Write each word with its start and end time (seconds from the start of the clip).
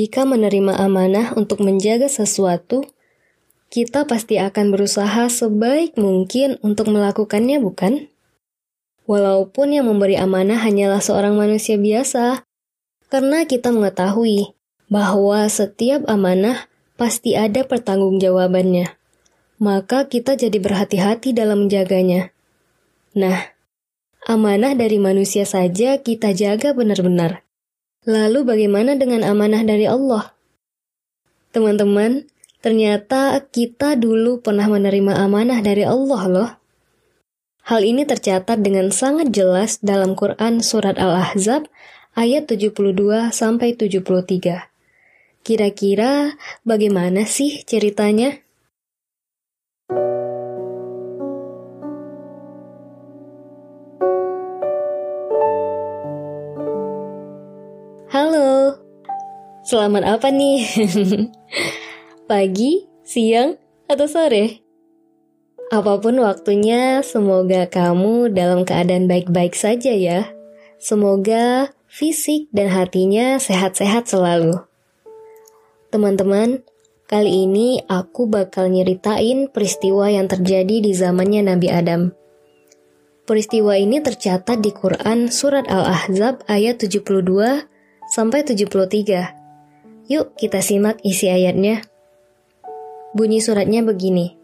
Jika 0.00 0.24
menerima 0.24 0.80
amanah 0.80 1.36
untuk 1.36 1.60
menjaga 1.60 2.08
sesuatu, 2.08 2.88
kita 3.68 4.08
pasti 4.08 4.40
akan 4.40 4.72
berusaha 4.72 5.28
sebaik 5.28 6.00
mungkin 6.00 6.56
untuk 6.64 6.88
melakukannya, 6.88 7.60
bukan? 7.60 8.08
Walaupun 9.04 9.76
yang 9.76 9.92
memberi 9.92 10.16
amanah 10.16 10.56
hanyalah 10.56 11.04
seorang 11.04 11.36
manusia 11.36 11.76
biasa, 11.76 12.48
karena 13.12 13.44
kita 13.44 13.76
mengetahui 13.76 14.56
bahwa 14.88 15.44
setiap 15.52 16.08
amanah 16.08 16.72
pasti 16.96 17.36
ada 17.36 17.68
pertanggungjawabannya. 17.68 18.96
Maka 19.60 20.08
kita 20.08 20.32
jadi 20.32 20.56
berhati-hati 20.56 21.36
dalam 21.36 21.68
menjaganya. 21.68 22.32
Nah, 23.12 23.52
amanah 24.24 24.72
dari 24.72 24.96
manusia 24.96 25.44
saja 25.44 26.00
kita 26.00 26.32
jaga 26.32 26.72
benar-benar. 26.72 27.44
Lalu 28.08 28.48
bagaimana 28.48 28.96
dengan 28.96 29.20
amanah 29.20 29.60
dari 29.60 29.84
Allah? 29.84 30.32
Teman-teman, 31.52 32.24
ternyata 32.64 33.44
kita 33.52 33.92
dulu 34.00 34.40
pernah 34.40 34.64
menerima 34.72 35.20
amanah 35.20 35.60
dari 35.60 35.84
Allah 35.84 36.22
loh. 36.24 36.50
Hal 37.68 37.84
ini 37.84 38.08
tercatat 38.08 38.64
dengan 38.64 38.88
sangat 38.88 39.36
jelas 39.36 39.84
dalam 39.84 40.16
Quran 40.16 40.64
Surat 40.64 40.96
Al-Ahzab 40.96 41.68
ayat 42.16 42.48
72 42.48 43.36
sampai 43.36 43.76
73. 43.76 45.44
Kira-kira 45.44 46.40
bagaimana 46.64 47.28
sih 47.28 47.60
ceritanya? 47.68 48.40
Selamat 59.70 60.18
apa 60.18 60.34
nih? 60.34 60.66
Pagi, 62.30 62.90
siang, 63.06 63.54
atau 63.86 64.10
sore? 64.10 64.66
Apa 65.70 66.02
pun 66.02 66.18
waktunya, 66.18 67.06
semoga 67.06 67.70
kamu 67.70 68.34
dalam 68.34 68.66
keadaan 68.66 69.06
baik-baik 69.06 69.54
saja 69.54 69.94
ya. 69.94 70.26
Semoga 70.82 71.70
fisik 71.86 72.50
dan 72.50 72.66
hatinya 72.74 73.38
sehat-sehat 73.38 74.10
selalu. 74.10 74.58
Teman-teman, 75.94 76.66
kali 77.06 77.46
ini 77.46 77.78
aku 77.86 78.26
bakal 78.26 78.74
nyeritain 78.74 79.54
peristiwa 79.54 80.10
yang 80.10 80.26
terjadi 80.26 80.82
di 80.82 80.90
zamannya 80.98 81.46
Nabi 81.46 81.70
Adam. 81.70 82.10
Peristiwa 83.22 83.78
ini 83.78 84.02
tercatat 84.02 84.58
di 84.58 84.74
Quran 84.74 85.30
Surat 85.30 85.70
Al-Ahzab 85.70 86.42
ayat 86.50 86.82
72 86.82 87.70
sampai 88.10 88.42
73. 88.42 89.39
Yuk 90.10 90.34
kita 90.34 90.58
simak 90.58 90.98
isi 91.06 91.30
ayatnya. 91.30 91.86
Bunyi 93.14 93.38
suratnya 93.38 93.86
begini. 93.86 94.34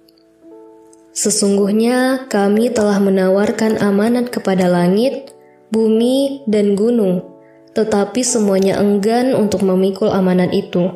Sesungguhnya 1.10 2.30
kami 2.30 2.70
telah 2.70 3.02
menawarkan 3.02 3.82
amanat 3.82 4.30
kepada 4.30 4.70
langit, 4.70 5.34
bumi, 5.74 6.46
dan 6.46 6.78
gunung, 6.78 7.26
tetapi 7.74 8.22
semuanya 8.22 8.78
enggan 8.78 9.34
untuk 9.34 9.66
memikul 9.66 10.06
amanat 10.06 10.54
itu. 10.54 10.86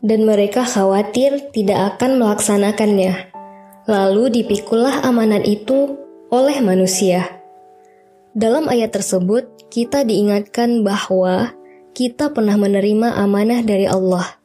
Dan 0.00 0.24
mereka 0.24 0.64
khawatir 0.64 1.52
tidak 1.52 2.00
akan 2.00 2.16
melaksanakannya. 2.16 3.28
Lalu 3.84 4.40
dipikullah 4.40 5.04
amanat 5.04 5.44
itu 5.44 6.00
oleh 6.32 6.64
manusia. 6.64 7.28
Dalam 8.32 8.72
ayat 8.72 8.96
tersebut, 8.96 9.68
kita 9.68 10.00
diingatkan 10.08 10.80
bahwa 10.80 11.52
kita 11.92 12.32
pernah 12.32 12.56
menerima 12.56 13.20
amanah 13.20 13.60
dari 13.60 13.84
Allah, 13.84 14.40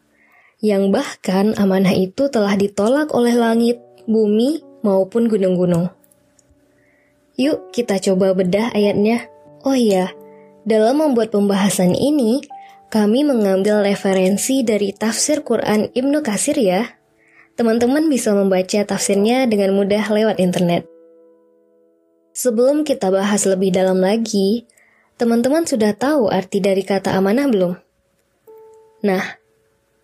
yang 0.59 0.91
bahkan 0.91 1.55
amanah 1.55 1.95
itu 1.95 2.27
telah 2.27 2.55
ditolak 2.59 3.15
oleh 3.15 3.35
langit, 3.35 3.79
bumi, 4.07 4.63
maupun 4.83 5.31
gunung-gunung. 5.31 5.91
Yuk 7.37 7.69
kita 7.71 7.99
coba 8.01 8.33
bedah 8.33 8.73
ayatnya. 8.73 9.29
Oh 9.61 9.75
iya, 9.77 10.11
dalam 10.67 10.99
membuat 10.99 11.31
pembahasan 11.31 11.95
ini, 11.95 12.43
kami 12.91 13.23
mengambil 13.23 13.83
referensi 13.83 14.63
dari 14.63 14.91
tafsir 14.91 15.43
Quran 15.43 15.91
Ibnu 15.91 16.19
Kasir 16.23 16.55
ya. 16.59 16.87
Teman-teman 17.55 18.05
bisa 18.11 18.35
membaca 18.35 18.83
tafsirnya 18.85 19.47
dengan 19.49 19.73
mudah 19.73 20.03
lewat 20.07 20.37
internet. 20.37 20.85
Sebelum 22.37 22.85
kita 22.85 23.09
bahas 23.09 23.49
lebih 23.49 23.73
dalam 23.73 23.97
lagi, 23.97 24.69
Teman-teman 25.17 25.65
sudah 25.65 25.97
tahu 25.97 26.29
arti 26.29 26.61
dari 26.61 26.85
kata 26.85 27.17
amanah 27.17 27.49
belum? 27.49 27.73
Nah, 29.01 29.41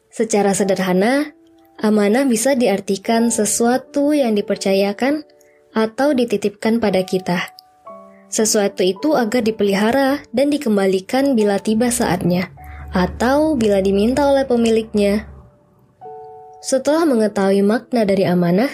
secara 0.09 0.57
sederhana, 0.57 1.37
amanah 1.77 2.25
bisa 2.25 2.57
diartikan 2.57 3.29
sesuatu 3.29 4.17
yang 4.17 4.33
dipercayakan 4.33 5.21
atau 5.77 6.17
dititipkan 6.17 6.81
pada 6.81 7.05
kita. 7.05 7.53
Sesuatu 8.25 8.81
itu 8.81 9.13
agar 9.13 9.45
dipelihara 9.45 10.25
dan 10.33 10.49
dikembalikan 10.49 11.37
bila 11.37 11.61
tiba 11.61 11.93
saatnya, 11.93 12.49
atau 12.89 13.53
bila 13.53 13.85
diminta 13.85 14.25
oleh 14.25 14.49
pemiliknya. 14.49 15.29
Setelah 16.57 17.05
mengetahui 17.05 17.61
makna 17.61 18.01
dari 18.01 18.25
amanah, 18.25 18.73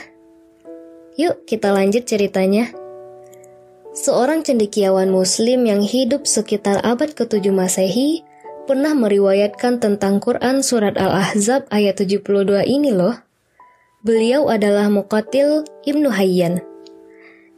yuk 1.19 1.43
kita 1.43 1.75
lanjut 1.75 2.07
ceritanya 2.07 2.71
seorang 3.99 4.47
cendekiawan 4.47 5.11
muslim 5.11 5.67
yang 5.67 5.83
hidup 5.83 6.23
sekitar 6.23 6.79
abad 6.87 7.11
ke-7 7.11 7.51
Masehi 7.51 8.23
pernah 8.63 8.95
meriwayatkan 8.95 9.83
tentang 9.83 10.23
Quran 10.23 10.63
surat 10.63 10.95
Al-Ahzab 10.95 11.67
ayat 11.67 11.99
72 11.99 12.23
ini 12.63 12.95
loh. 12.95 13.19
Beliau 13.99 14.47
adalah 14.47 14.87
Muqatil 14.87 15.67
Ibnu 15.83 16.07
Hayyan. 16.15 16.63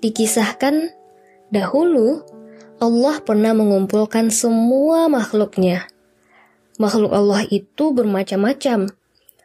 Dikisahkan, 0.01 0.89
dahulu 1.53 2.25
Allah 2.81 3.21
pernah 3.21 3.53
mengumpulkan 3.53 4.33
semua 4.33 5.05
makhluknya. 5.13 5.85
Makhluk 6.81 7.13
Allah 7.13 7.45
itu 7.53 7.93
bermacam-macam. 7.93 8.89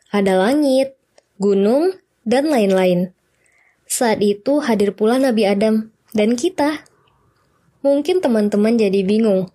Ada 0.08 0.32
langit, 0.32 0.96
gunung, 1.36 1.92
dan 2.24 2.48
lain-lain. 2.48 3.12
Saat 3.84 4.24
itu 4.24 4.64
hadir 4.64 4.96
pula 4.96 5.20
Nabi 5.20 5.44
Adam 5.44 5.92
dan 6.16 6.32
kita. 6.34 6.80
Mungkin 7.84 8.24
teman-teman 8.24 8.80
jadi 8.80 9.04
bingung. 9.04 9.52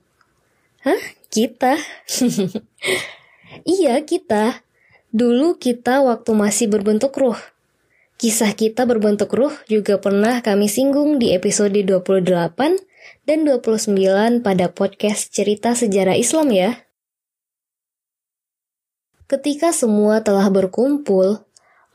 Hah? 0.86 1.02
Kita? 1.34 1.82
iya, 3.66 3.98
kita. 4.06 4.62
Dulu 5.10 5.58
kita 5.58 6.06
waktu 6.06 6.32
masih 6.38 6.70
berbentuk 6.70 7.18
ruh. 7.18 7.36
Kisah 8.22 8.54
kita 8.54 8.86
berbentuk 8.86 9.34
ruh 9.34 9.52
juga 9.66 9.98
pernah 9.98 10.46
kami 10.46 10.70
singgung 10.70 11.18
di 11.18 11.34
episode 11.34 11.74
28 11.74 12.22
dan 13.26 13.40
29 13.42 14.46
pada 14.46 14.70
podcast 14.70 15.34
Cerita 15.34 15.74
Sejarah 15.74 16.14
Islam 16.14 16.54
ya. 16.54 16.86
Ketika 19.26 19.74
semua 19.74 20.22
telah 20.22 20.52
berkumpul, 20.54 21.42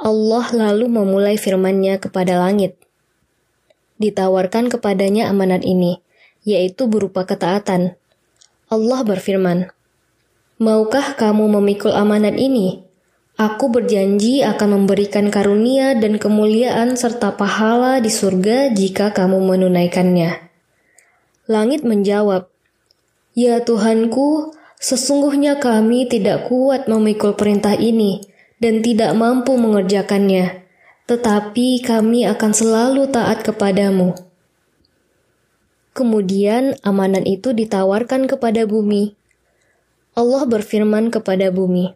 Allah 0.00 0.46
lalu 0.50 0.90
memulai 0.90 1.36
firman-Nya 1.38 2.00
kepada 2.00 2.40
langit 2.40 2.85
ditawarkan 3.96 4.68
kepadanya 4.68 5.32
amanat 5.32 5.64
ini, 5.64 6.00
yaitu 6.44 6.88
berupa 6.88 7.24
ketaatan. 7.24 7.96
Allah 8.68 9.00
berfirman, 9.06 9.72
Maukah 10.56 11.14
kamu 11.14 11.60
memikul 11.60 11.92
amanat 11.92 12.34
ini? 12.40 12.82
Aku 13.36 13.68
berjanji 13.68 14.40
akan 14.40 14.80
memberikan 14.80 15.28
karunia 15.28 15.92
dan 15.92 16.16
kemuliaan 16.16 16.96
serta 16.96 17.36
pahala 17.36 18.00
di 18.00 18.08
surga 18.08 18.72
jika 18.72 19.12
kamu 19.12 19.44
menunaikannya. 19.44 20.48
Langit 21.44 21.84
menjawab, 21.84 22.48
Ya 23.36 23.60
Tuhanku, 23.60 24.56
sesungguhnya 24.80 25.60
kami 25.60 26.08
tidak 26.08 26.48
kuat 26.48 26.88
memikul 26.88 27.36
perintah 27.36 27.76
ini 27.76 28.24
dan 28.56 28.80
tidak 28.80 29.12
mampu 29.12 29.52
mengerjakannya 29.60 30.65
tetapi 31.06 31.86
kami 31.86 32.26
akan 32.26 32.50
selalu 32.50 33.06
taat 33.14 33.46
kepadamu. 33.46 34.18
Kemudian 35.94 36.76
amanat 36.82 37.24
itu 37.24 37.54
ditawarkan 37.54 38.26
kepada 38.26 38.66
bumi. 38.66 39.14
Allah 40.18 40.44
berfirman 40.44 41.14
kepada 41.14 41.48
bumi, 41.54 41.94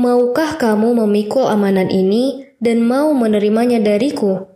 Maukah 0.00 0.56
kamu 0.56 1.04
memikul 1.04 1.44
amanat 1.44 1.92
ini 1.92 2.48
dan 2.62 2.80
mau 2.86 3.12
menerimanya 3.12 3.82
dariku? 3.82 4.48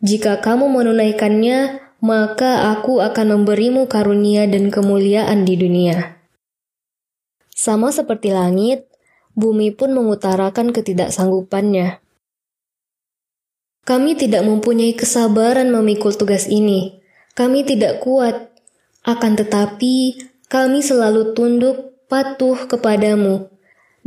Jika 0.00 0.40
kamu 0.40 0.70
menunaikannya, 0.70 1.84
maka 1.98 2.70
aku 2.70 3.02
akan 3.02 3.42
memberimu 3.42 3.90
karunia 3.90 4.46
dan 4.46 4.70
kemuliaan 4.70 5.42
di 5.42 5.58
dunia. 5.58 6.22
Sama 7.50 7.90
seperti 7.90 8.30
langit, 8.30 8.86
bumi 9.34 9.74
pun 9.74 9.90
mengutarakan 9.90 10.70
ketidaksanggupannya. 10.70 12.07
Kami 13.88 14.20
tidak 14.20 14.44
mempunyai 14.44 14.92
kesabaran 14.92 15.72
memikul 15.72 16.12
tugas 16.12 16.44
ini. 16.44 17.00
Kami 17.32 17.64
tidak 17.64 18.04
kuat. 18.04 18.52
Akan 19.00 19.32
tetapi, 19.32 20.20
kami 20.52 20.84
selalu 20.84 21.32
tunduk 21.32 21.96
patuh 22.04 22.68
kepadamu. 22.68 23.48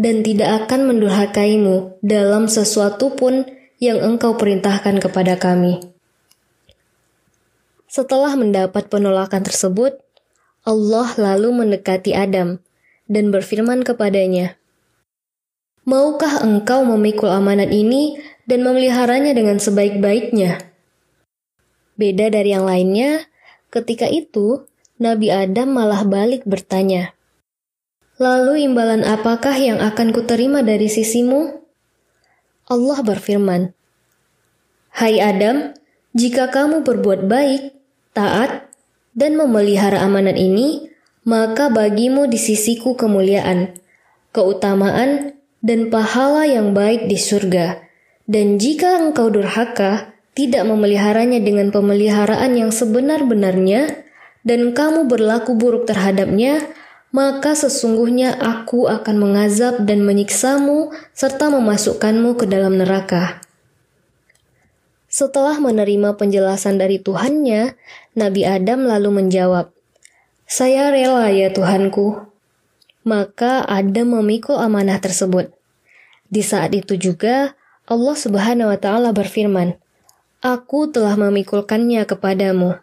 dan 0.01 0.25
tidak 0.25 0.65
akan 0.65 0.89
mendurhakaimu 0.89 2.01
dalam 2.01 2.49
sesuatu 2.49 3.13
pun 3.13 3.45
yang 3.77 4.01
engkau 4.01 4.33
perintahkan 4.33 4.97
kepada 4.97 5.37
kami. 5.37 5.77
Setelah 7.85 8.33
mendapat 8.33 8.89
penolakan 8.89 9.45
tersebut, 9.45 10.01
Allah 10.65 11.05
lalu 11.21 11.53
mendekati 11.53 12.17
Adam 12.17 12.57
dan 13.05 13.29
berfirman 13.29 13.85
kepadanya, 13.85 14.57
Maukah 15.85 16.45
engkau 16.45 16.81
memikul 16.81 17.29
amanat 17.29 17.69
ini 17.69 18.17
dan 18.47 18.65
memeliharanya 18.65 19.33
dengan 19.33 19.57
sebaik-baiknya? 19.61 20.61
Beda 21.97 22.33
dari 22.33 22.53
yang 22.55 22.65
lainnya, 22.65 23.27
ketika 23.69 24.09
itu 24.09 24.65
Nabi 25.01 25.33
Adam 25.33 25.73
malah 25.75 26.05
balik 26.05 26.45
bertanya, 26.45 27.13
Lalu 28.21 28.69
imbalan 28.69 29.01
apakah 29.01 29.57
yang 29.57 29.81
akan 29.81 30.13
kuterima 30.13 30.61
dari 30.61 30.85
sisimu? 30.85 31.57
Allah 32.69 33.01
berfirman, 33.01 33.73
Hai 34.93 35.17
Adam, 35.17 35.73
jika 36.13 36.53
kamu 36.53 36.85
berbuat 36.85 37.25
baik, 37.25 37.73
taat, 38.13 38.69
dan 39.17 39.33
memelihara 39.33 40.05
amanat 40.05 40.37
ini, 40.37 40.93
maka 41.25 41.73
bagimu 41.73 42.29
di 42.29 42.37
sisiku 42.37 42.93
kemuliaan, 42.93 43.73
keutamaan, 44.29 45.33
dan 45.65 45.89
pahala 45.89 46.45
yang 46.45 46.77
baik 46.77 47.09
di 47.09 47.17
surga. 47.17 47.81
Dan 48.31 48.55
jika 48.55 48.95
engkau 48.95 49.27
durhaka, 49.27 50.15
tidak 50.31 50.63
memeliharanya 50.63 51.43
dengan 51.43 51.67
pemeliharaan 51.67 52.55
yang 52.55 52.71
sebenar-benarnya, 52.71 54.07
dan 54.47 54.71
kamu 54.71 55.11
berlaku 55.11 55.59
buruk 55.59 55.83
terhadapnya, 55.83 56.63
maka 57.11 57.59
sesungguhnya 57.59 58.39
aku 58.39 58.87
akan 58.87 59.19
mengazab 59.19 59.83
dan 59.83 60.07
menyiksamu 60.07 60.95
serta 61.11 61.51
memasukkanmu 61.51 62.39
ke 62.39 62.47
dalam 62.47 62.79
neraka. 62.79 63.43
Setelah 65.11 65.59
menerima 65.59 66.15
penjelasan 66.15 66.79
dari 66.79 67.03
Tuhannya, 67.03 67.75
Nabi 68.15 68.47
Adam 68.47 68.87
lalu 68.87 69.11
menjawab, 69.11 69.75
"Saya 70.47 70.87
rela 70.87 71.27
ya 71.35 71.51
Tuhanku." 71.51 72.31
Maka 73.03 73.67
Adam 73.67 74.23
memikul 74.23 74.55
amanah 74.55 75.03
tersebut. 75.03 75.51
Di 76.31 76.39
saat 76.39 76.71
itu 76.71 76.95
juga 76.95 77.59
Allah 77.91 78.15
Subhanahu 78.15 78.71
wa 78.71 78.79
taala 78.79 79.11
berfirman, 79.11 79.75
"Aku 80.39 80.87
telah 80.87 81.19
memikulkannya 81.19 82.07
kepadamu." 82.07 82.79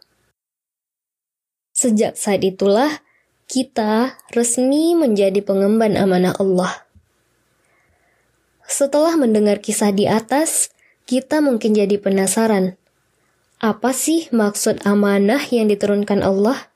Sejak 1.72 2.20
saat 2.20 2.44
itulah 2.44 3.00
kita 3.48 4.20
resmi 4.36 4.92
menjadi 4.92 5.40
pengemban 5.40 5.96
amanah 5.96 6.36
Allah. 6.36 6.84
Setelah 8.68 9.16
mendengar 9.16 9.64
kisah 9.64 9.96
di 9.96 10.04
atas, 10.04 10.68
kita 11.08 11.40
mungkin 11.40 11.72
jadi 11.72 11.96
penasaran. 11.96 12.76
Apa 13.64 13.96
sih 13.96 14.28
maksud 14.28 14.84
amanah 14.84 15.40
yang 15.48 15.72
diturunkan 15.72 16.20
Allah? 16.20 16.68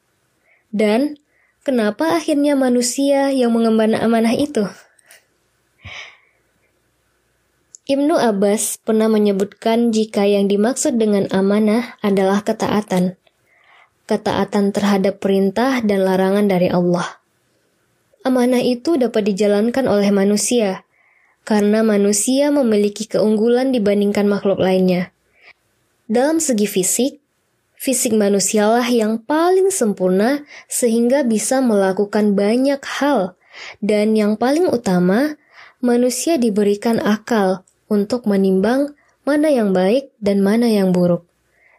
Dan 0.72 1.20
kenapa 1.68 2.16
akhirnya 2.16 2.56
manusia 2.56 3.28
yang 3.28 3.52
mengemban 3.52 3.92
amanah 3.92 4.32
itu? 4.32 4.64
Ibnu 7.82 8.14
Abbas 8.14 8.78
pernah 8.78 9.10
menyebutkan 9.10 9.90
jika 9.90 10.22
yang 10.22 10.46
dimaksud 10.46 11.02
dengan 11.02 11.26
amanah 11.34 11.98
adalah 11.98 12.46
ketaatan 12.46 13.18
ketaatan 14.06 14.70
terhadap 14.70 15.18
perintah 15.18 15.82
dan 15.82 16.06
larangan 16.06 16.46
dari 16.46 16.70
Allah. 16.70 17.18
Amanah 18.22 18.62
itu 18.62 18.94
dapat 18.94 19.34
dijalankan 19.34 19.90
oleh 19.90 20.14
manusia, 20.14 20.86
karena 21.42 21.82
manusia 21.82 22.54
memiliki 22.54 23.10
keunggulan 23.10 23.74
dibandingkan 23.74 24.30
makhluk 24.30 24.62
lainnya. 24.62 25.10
Dalam 26.06 26.38
segi 26.38 26.70
fisik, 26.70 27.18
fisik 27.74 28.14
manusialah 28.14 28.86
yang 28.94 29.18
paling 29.26 29.74
sempurna 29.74 30.46
sehingga 30.70 31.26
bisa 31.26 31.58
melakukan 31.58 32.38
banyak 32.38 32.78
hal, 32.78 33.34
dan 33.82 34.14
yang 34.14 34.38
paling 34.38 34.70
utama, 34.70 35.34
manusia 35.82 36.38
diberikan 36.38 37.02
akal 37.02 37.66
untuk 37.92 38.24
menimbang 38.24 38.96
mana 39.28 39.52
yang 39.52 39.76
baik 39.76 40.08
dan 40.16 40.40
mana 40.40 40.72
yang 40.72 40.96
buruk. 40.96 41.28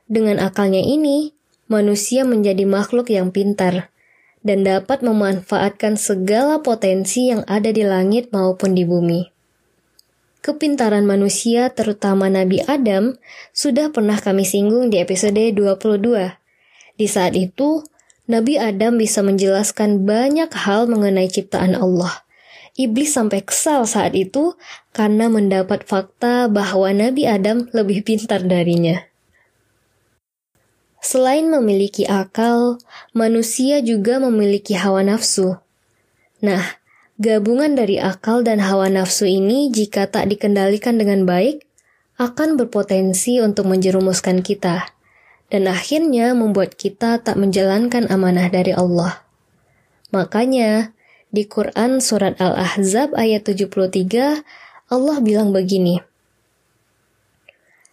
Dengan 0.05 0.37
akalnya 0.37 0.85
ini, 0.85 1.33
manusia 1.65 2.21
menjadi 2.21 2.69
makhluk 2.69 3.09
yang 3.09 3.33
pintar 3.33 3.89
dan 4.45 4.61
dapat 4.61 5.01
memanfaatkan 5.01 5.97
segala 5.97 6.61
potensi 6.61 7.33
yang 7.33 7.41
ada 7.49 7.73
di 7.73 7.81
langit 7.81 8.29
maupun 8.29 8.77
di 8.77 8.85
bumi. 8.85 9.33
Kepintaran 10.43 11.07
manusia, 11.07 11.71
terutama 11.71 12.27
Nabi 12.27 12.59
Adam, 12.67 13.15
sudah 13.55 13.89
pernah 13.95 14.19
kami 14.19 14.43
singgung 14.43 14.91
di 14.91 14.99
episode 14.99 15.39
22. 15.39 16.35
Di 16.99 17.07
saat 17.07 17.33
itu, 17.39 17.87
Nabi 18.27 18.59
Adam 18.59 18.99
bisa 18.99 19.23
menjelaskan 19.23 20.03
banyak 20.03 20.51
hal 20.51 20.91
mengenai 20.91 21.31
ciptaan 21.31 21.79
Allah. 21.79 22.27
Iblis 22.73 23.13
sampai 23.13 23.45
kesal 23.45 23.85
saat 23.85 24.17
itu 24.17 24.57
karena 24.97 25.29
mendapat 25.29 25.85
fakta 25.85 26.49
bahwa 26.49 26.89
Nabi 26.89 27.29
Adam 27.29 27.69
lebih 27.69 28.01
pintar 28.01 28.41
darinya. 28.41 29.05
Selain 31.03 31.45
memiliki 31.45 32.09
akal, 32.09 32.81
manusia 33.13 33.83
juga 33.83 34.17
memiliki 34.17 34.73
hawa 34.73 35.05
nafsu. 35.05 35.59
Nah, 36.41 36.79
gabungan 37.21 37.77
dari 37.77 38.01
akal 38.01 38.41
dan 38.41 38.63
hawa 38.63 38.89
nafsu 38.89 39.29
ini 39.29 39.69
jika 39.69 40.09
tak 40.09 40.31
dikendalikan 40.33 40.97
dengan 40.97 41.29
baik, 41.29 41.67
akan 42.17 42.57
berpotensi 42.57 43.37
untuk 43.43 43.69
menjerumuskan 43.69 44.41
kita, 44.41 44.95
dan 45.53 45.69
akhirnya 45.69 46.31
membuat 46.33 46.73
kita 46.79 47.21
tak 47.21 47.37
menjalankan 47.37 48.09
amanah 48.09 48.47
dari 48.47 48.73
Allah. 48.73 49.21
Makanya, 50.15 50.95
di 51.33 51.49
Quran 51.49 51.97
Surat 51.97 52.37
Al-Ahzab 52.37 53.17
ayat 53.17 53.49
73, 53.49 54.45
Allah 54.93 55.17
bilang 55.17 55.49
begini, 55.49 55.97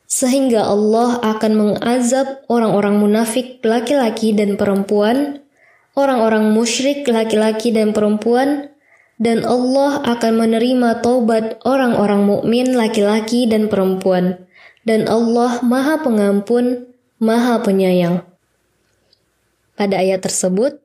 sehingga 0.04 0.68
Allah 0.68 1.16
akan 1.24 1.52
mengazab 1.56 2.44
orang-orang 2.52 3.00
munafik 3.00 3.64
laki-laki 3.64 4.36
dan 4.36 4.60
perempuan, 4.60 5.40
orang-orang 5.96 6.52
musyrik 6.52 7.08
laki-laki 7.08 7.72
dan 7.72 7.96
perempuan, 7.96 8.68
dan 9.16 9.40
Allah 9.48 10.04
akan 10.04 10.32
menerima 10.36 11.00
taubat 11.00 11.64
orang-orang 11.64 12.28
mukmin 12.28 12.76
laki-laki 12.76 13.48
dan 13.48 13.72
perempuan, 13.72 14.36
dan 14.84 15.08
Allah 15.08 15.64
Maha 15.64 15.96
Pengampun, 16.04 16.92
Maha 17.16 17.64
Penyayang. 17.64 18.20
Pada 19.80 19.96
ayat 19.96 20.20
tersebut, 20.20 20.76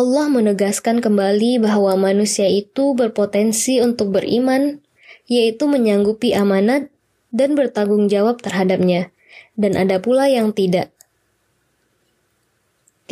Allah 0.00 0.32
menegaskan 0.32 1.04
kembali 1.04 1.60
bahwa 1.60 1.92
manusia 2.00 2.48
itu 2.48 2.96
berpotensi 2.96 3.84
untuk 3.84 4.16
beriman, 4.16 4.80
yaitu 5.28 5.68
menyanggupi 5.68 6.32
amanat 6.32 6.88
dan 7.28 7.52
bertanggung 7.52 8.08
jawab 8.08 8.40
terhadapnya, 8.40 9.12
dan 9.60 9.76
ada 9.76 10.00
pula 10.00 10.24
yang 10.32 10.56
tidak. 10.56 10.88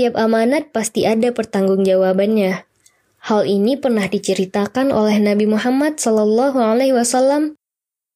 Tiap 0.01 0.17
amanat 0.17 0.73
pasti 0.73 1.05
ada 1.05 1.29
pertanggungjawabannya. 1.29 2.65
Hal 3.21 3.43
ini 3.45 3.77
pernah 3.77 4.09
diceritakan 4.09 4.89
oleh 4.89 5.21
Nabi 5.21 5.45
Muhammad 5.45 6.01
Sallallahu 6.01 6.57
Alaihi 6.57 6.97
Wasallam 6.97 7.61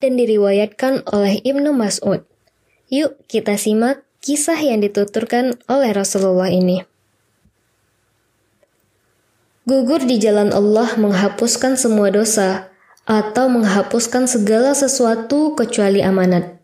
dan 0.01 0.17
diriwayatkan 0.17 1.05
oleh 1.13 1.45
Ibnu 1.45 1.77
Mas'ud. 1.77 2.25
Yuk 2.89 3.21
kita 3.29 3.61
simak 3.61 4.01
kisah 4.25 4.57
yang 4.57 4.81
dituturkan 4.81 5.61
oleh 5.69 5.93
Rasulullah 5.93 6.49
ini. 6.49 6.92
Gugur 9.63 10.03
di 10.03 10.19
jalan 10.19 10.51
Allah 10.51 10.91
menghapuskan 10.99 11.79
semua 11.79 12.11
dosa, 12.11 12.75
atau 13.07 13.47
menghapuskan 13.47 14.27
segala 14.27 14.75
sesuatu 14.75 15.55
kecuali 15.55 16.03
amanat. 16.03 16.59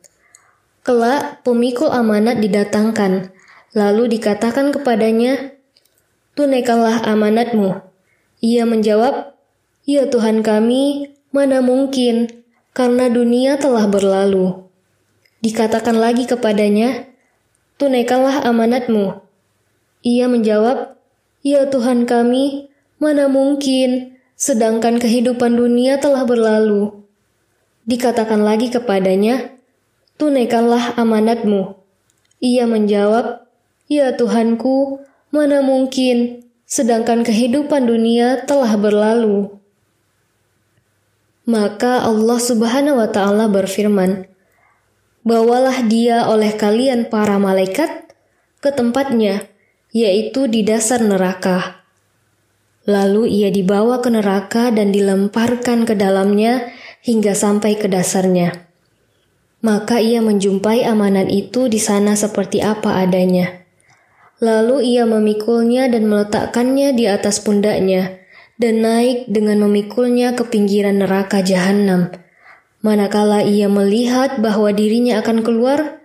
Kelak, 0.83 1.47
pemikul 1.47 1.95
amanat 1.95 2.43
didatangkan, 2.43 3.31
lalu 3.71 4.19
dikatakan 4.19 4.75
kepadanya, 4.75 5.55
Tunaikanlah 6.35 7.07
amanatmu. 7.07 7.83
Ia 8.43 8.67
menjawab, 8.67 9.35
Ya 9.87 10.11
Tuhan 10.11 10.43
kami, 10.43 11.14
mana 11.31 11.62
mungkin, 11.62 12.43
karena 12.75 13.07
dunia 13.11 13.62
telah 13.62 13.87
berlalu. 13.87 14.67
Dikatakan 15.38 15.95
lagi 15.99 16.26
kepadanya, 16.26 17.07
Tunaikanlah 17.78 18.43
amanatmu. 18.43 19.23
Ia 20.02 20.26
menjawab, 20.26 20.99
Ya 21.47 21.67
Tuhan 21.71 22.07
kami, 22.07 22.68
mana 22.99 23.31
mungkin, 23.31 24.19
sedangkan 24.35 24.99
kehidupan 24.99 25.55
dunia 25.55 25.99
telah 26.02 26.26
berlalu. 26.26 27.07
Dikatakan 27.87 28.43
lagi 28.43 28.69
kepadanya, 28.69 29.55
tunaikanlah 30.19 30.99
amanatmu. 30.99 31.78
Ia 32.43 32.67
menjawab, 32.67 33.49
Ya 33.88 34.12
Tuhanku, 34.12 35.00
mana 35.33 35.64
mungkin, 35.64 36.45
sedangkan 36.69 37.25
kehidupan 37.25 37.88
dunia 37.88 38.45
telah 38.45 38.76
berlalu. 38.76 39.57
Maka 41.49 42.05
Allah 42.05 42.37
Subhanahu 42.37 43.00
wa 43.00 43.09
taala 43.09 43.49
berfirman, 43.49 44.28
"Bawalah 45.25 45.81
dia 45.88 46.28
oleh 46.28 46.52
kalian 46.52 47.09
para 47.09 47.40
malaikat 47.40 48.12
ke 48.61 48.69
tempatnya, 48.69 49.49
yaitu 49.97 50.45
di 50.45 50.61
dasar 50.61 51.00
neraka." 51.00 51.78
Lalu 52.88 53.28
ia 53.28 53.52
dibawa 53.52 54.00
ke 54.00 54.09
neraka 54.09 54.73
dan 54.73 54.97
dilemparkan 54.97 55.85
ke 55.85 55.92
dalamnya 55.92 56.73
hingga 57.04 57.37
sampai 57.37 57.76
ke 57.76 57.85
dasarnya. 57.85 58.64
Maka 59.61 60.00
ia 60.00 60.25
menjumpai 60.25 60.88
amanat 60.88 61.28
itu 61.28 61.68
di 61.68 61.76
sana 61.76 62.16
seperti 62.16 62.64
apa 62.64 62.97
adanya. 62.97 63.61
Lalu 64.40 64.97
ia 64.97 65.04
memikulnya 65.04 65.90
dan 65.90 66.09
meletakkannya 66.09 66.95
di 66.95 67.11
atas 67.11 67.42
pundaknya, 67.45 68.23
dan 68.57 68.87
naik 68.87 69.26
dengan 69.26 69.66
memikulnya 69.66 70.38
ke 70.38 70.47
pinggiran 70.47 71.02
neraka 71.02 71.42
jahanam. 71.42 72.09
Manakala 72.80 73.42
ia 73.42 73.66
melihat 73.66 74.38
bahwa 74.38 74.71
dirinya 74.71 75.18
akan 75.18 75.42
keluar, 75.42 76.00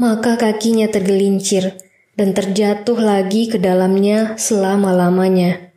maka 0.00 0.40
kakinya 0.40 0.88
tergelincir 0.88 1.76
dan 2.16 2.32
terjatuh 2.32 2.96
lagi 2.96 3.52
ke 3.52 3.60
dalamnya 3.60 4.40
selama-lamanya. 4.40 5.73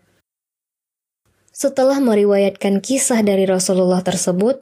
Setelah 1.57 1.97
meriwayatkan 1.97 2.85
kisah 2.85 3.25
dari 3.25 3.49
Rasulullah 3.49 4.05
tersebut, 4.05 4.61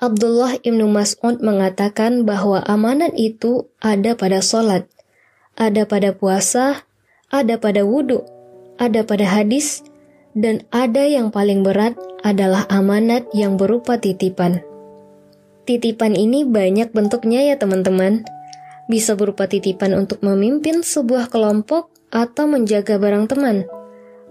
Abdullah 0.00 0.56
ibnu 0.64 0.88
Mas'ud 0.88 1.44
mengatakan 1.44 2.24
bahwa 2.24 2.64
amanat 2.64 3.12
itu 3.20 3.68
ada 3.84 4.16
pada 4.16 4.40
solat, 4.40 4.88
ada 5.60 5.84
pada 5.84 6.16
puasa, 6.16 6.88
ada 7.28 7.60
pada 7.60 7.84
wudhu, 7.84 8.24
ada 8.80 9.04
pada 9.04 9.28
hadis, 9.28 9.84
dan 10.32 10.64
ada 10.72 11.04
yang 11.04 11.28
paling 11.28 11.60
berat 11.60 12.00
adalah 12.24 12.64
amanat 12.72 13.28
yang 13.36 13.60
berupa 13.60 14.00
titipan. 14.00 14.64
Titipan 15.68 16.16
ini 16.16 16.48
banyak 16.48 16.96
bentuknya 16.96 17.44
ya 17.44 17.60
teman-teman. 17.60 18.24
Bisa 18.88 19.20
berupa 19.20 19.44
titipan 19.52 19.92
untuk 19.92 20.24
memimpin 20.24 20.80
sebuah 20.80 21.28
kelompok 21.28 21.92
atau 22.08 22.48
menjaga 22.48 22.96
barang 22.96 23.28
teman 23.28 23.81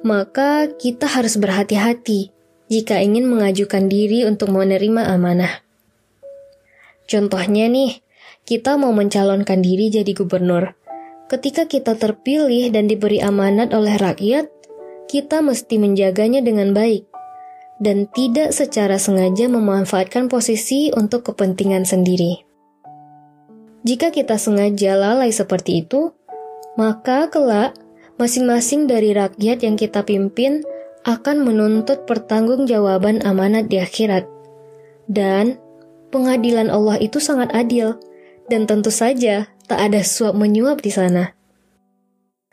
maka 0.01 0.69
kita 0.77 1.05
harus 1.05 1.37
berhati-hati 1.37 2.33
jika 2.71 2.97
ingin 3.03 3.29
mengajukan 3.29 3.91
diri 3.91 4.25
untuk 4.25 4.49
menerima 4.49 5.11
amanah. 5.13 5.61
Contohnya 7.05 7.67
nih, 7.67 7.99
kita 8.47 8.79
mau 8.79 8.95
mencalonkan 8.95 9.59
diri 9.59 9.91
jadi 9.91 10.11
gubernur. 10.15 10.73
Ketika 11.27 11.67
kita 11.67 11.95
terpilih 11.95 12.71
dan 12.71 12.87
diberi 12.87 13.19
amanat 13.19 13.75
oleh 13.75 13.95
rakyat, 13.99 14.47
kita 15.11 15.43
mesti 15.43 15.75
menjaganya 15.75 16.39
dengan 16.39 16.71
baik 16.71 17.07
dan 17.83 18.07
tidak 18.13 18.53
secara 18.55 18.95
sengaja 19.01 19.49
memanfaatkan 19.49 20.29
posisi 20.29 20.93
untuk 20.93 21.27
kepentingan 21.33 21.83
sendiri. 21.83 22.45
Jika 23.81 24.13
kita 24.13 24.37
sengaja 24.37 24.93
lalai 24.93 25.33
seperti 25.33 25.81
itu, 25.81 26.13
maka 26.77 27.27
kelak 27.33 27.73
masing-masing 28.21 28.85
dari 28.85 29.17
rakyat 29.17 29.65
yang 29.65 29.73
kita 29.73 30.05
pimpin 30.05 30.61
akan 31.09 31.41
menuntut 31.41 32.05
pertanggungjawaban 32.05 33.25
amanat 33.25 33.65
di 33.65 33.81
akhirat. 33.81 34.29
Dan 35.09 35.57
pengadilan 36.13 36.69
Allah 36.69 37.01
itu 37.01 37.17
sangat 37.17 37.49
adil, 37.57 37.97
dan 38.45 38.69
tentu 38.69 38.93
saja 38.93 39.49
tak 39.65 39.81
ada 39.81 40.05
suap 40.05 40.37
menyuap 40.37 40.85
di 40.85 40.93
sana. 40.93 41.33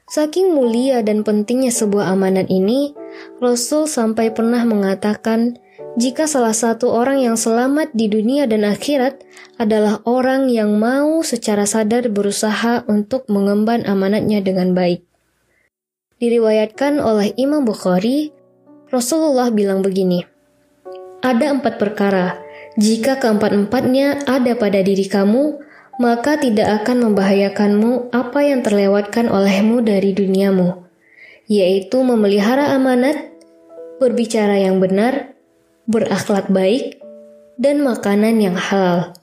Saking 0.08 0.56
mulia 0.56 1.04
dan 1.04 1.20
pentingnya 1.20 1.68
sebuah 1.68 2.16
amanat 2.16 2.48
ini, 2.48 2.96
Rasul 3.44 3.84
sampai 3.84 4.32
pernah 4.32 4.64
mengatakan, 4.64 5.60
jika 6.00 6.24
salah 6.24 6.56
satu 6.56 6.88
orang 6.88 7.20
yang 7.20 7.36
selamat 7.36 7.92
di 7.92 8.08
dunia 8.08 8.48
dan 8.48 8.64
akhirat 8.64 9.20
adalah 9.60 10.00
orang 10.08 10.48
yang 10.48 10.80
mau 10.80 11.20
secara 11.20 11.68
sadar 11.68 12.08
berusaha 12.08 12.88
untuk 12.88 13.28
mengemban 13.28 13.84
amanatnya 13.84 14.40
dengan 14.40 14.72
baik. 14.72 15.07
Diriwayatkan 16.18 16.98
oleh 16.98 17.30
Imam 17.38 17.62
Bukhari, 17.62 18.34
Rasulullah 18.90 19.54
bilang 19.54 19.86
begini, 19.86 20.26
Ada 21.22 21.54
empat 21.54 21.78
perkara, 21.78 22.42
jika 22.74 23.22
keempat-empatnya 23.22 24.26
ada 24.26 24.58
pada 24.58 24.82
diri 24.82 25.06
kamu, 25.06 25.62
maka 26.02 26.34
tidak 26.34 26.82
akan 26.82 27.10
membahayakanmu 27.10 28.10
apa 28.10 28.40
yang 28.42 28.66
terlewatkan 28.66 29.30
olehmu 29.30 29.78
dari 29.78 30.10
duniamu, 30.10 30.82
yaitu 31.46 32.02
memelihara 32.02 32.74
amanat, 32.74 33.30
berbicara 34.02 34.58
yang 34.58 34.82
benar, 34.82 35.38
berakhlak 35.86 36.50
baik, 36.50 36.98
dan 37.62 37.78
makanan 37.86 38.42
yang 38.42 38.58
halal. 38.58 39.14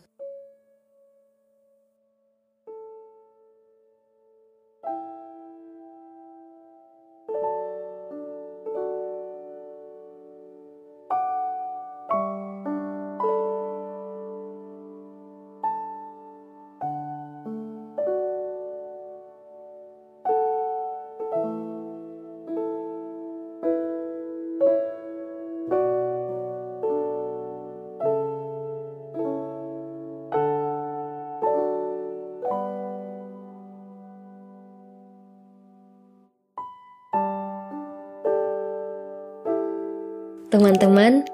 Teman-teman, 40.85 41.25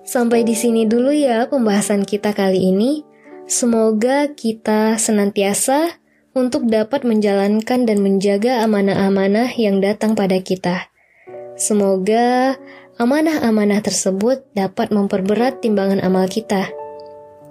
sampai 0.00 0.48
di 0.48 0.56
sini 0.56 0.88
dulu 0.88 1.12
ya 1.12 1.44
pembahasan 1.52 2.08
kita 2.08 2.32
kali 2.32 2.72
ini. 2.72 3.04
Semoga 3.44 4.32
kita 4.32 4.96
senantiasa 4.96 6.00
untuk 6.32 6.64
dapat 6.64 7.04
menjalankan 7.04 7.84
dan 7.84 8.00
menjaga 8.00 8.64
amanah-amanah 8.64 9.52
yang 9.60 9.84
datang 9.84 10.16
pada 10.16 10.40
kita. 10.40 10.88
Semoga 11.52 12.56
amanah-amanah 12.96 13.84
tersebut 13.84 14.48
dapat 14.56 14.88
memperberat 14.88 15.60
timbangan 15.60 16.00
amal 16.00 16.24
kita. 16.24 16.72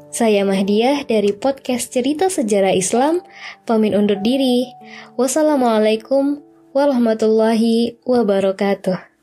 Saya 0.10 0.41
Mahdiah 0.41 1.06
dari 1.06 1.38
podcast 1.38 1.94
Cerita 1.94 2.34
Sejarah 2.34 2.74
Islam, 2.74 3.22
pamit 3.70 3.94
undur 3.94 4.17
diri. 4.25 4.65
Wassalamualaikum 5.22 6.41
warahmatullahi 6.74 8.01
wabarakatuh. 8.10 9.17